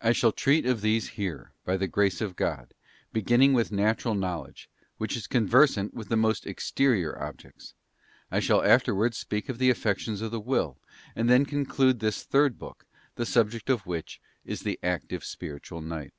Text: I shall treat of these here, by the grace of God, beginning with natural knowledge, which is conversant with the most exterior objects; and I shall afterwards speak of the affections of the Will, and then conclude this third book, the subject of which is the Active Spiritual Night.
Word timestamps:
I 0.00 0.12
shall 0.12 0.32
treat 0.32 0.64
of 0.64 0.80
these 0.80 1.08
here, 1.08 1.52
by 1.66 1.76
the 1.76 1.86
grace 1.86 2.22
of 2.22 2.36
God, 2.36 2.72
beginning 3.12 3.52
with 3.52 3.70
natural 3.70 4.14
knowledge, 4.14 4.70
which 4.96 5.14
is 5.14 5.26
conversant 5.26 5.92
with 5.92 6.08
the 6.08 6.16
most 6.16 6.46
exterior 6.46 7.20
objects; 7.22 7.74
and 8.30 8.38
I 8.38 8.40
shall 8.40 8.64
afterwards 8.64 9.18
speak 9.18 9.50
of 9.50 9.58
the 9.58 9.68
affections 9.68 10.22
of 10.22 10.30
the 10.30 10.40
Will, 10.40 10.78
and 11.14 11.28
then 11.28 11.44
conclude 11.44 12.00
this 12.00 12.24
third 12.24 12.58
book, 12.58 12.86
the 13.16 13.26
subject 13.26 13.68
of 13.68 13.84
which 13.84 14.22
is 14.42 14.62
the 14.62 14.78
Active 14.82 15.22
Spiritual 15.22 15.82
Night. 15.82 16.14